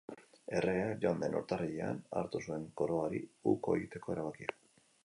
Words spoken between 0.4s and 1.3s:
Erregeak joan